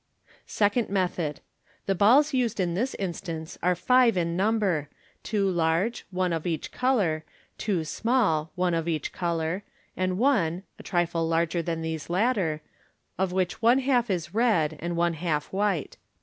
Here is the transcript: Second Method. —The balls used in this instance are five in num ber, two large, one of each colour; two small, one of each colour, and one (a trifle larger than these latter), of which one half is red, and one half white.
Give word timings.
Second 0.47 0.89
Method. 0.89 1.41
—The 1.85 1.93
balls 1.93 2.33
used 2.33 2.59
in 2.59 2.73
this 2.73 2.95
instance 2.95 3.59
are 3.61 3.75
five 3.75 4.17
in 4.17 4.35
num 4.35 4.57
ber, 4.57 4.89
two 5.21 5.47
large, 5.47 6.07
one 6.09 6.33
of 6.33 6.47
each 6.47 6.71
colour; 6.71 7.23
two 7.59 7.83
small, 7.83 8.51
one 8.55 8.73
of 8.73 8.87
each 8.87 9.13
colour, 9.13 9.61
and 9.95 10.17
one 10.17 10.63
(a 10.79 10.81
trifle 10.81 11.27
larger 11.27 11.61
than 11.61 11.83
these 11.83 12.09
latter), 12.09 12.61
of 13.19 13.31
which 13.31 13.61
one 13.61 13.77
half 13.77 14.09
is 14.09 14.33
red, 14.33 14.75
and 14.79 14.95
one 14.97 15.13
half 15.13 15.53
white. 15.53 15.97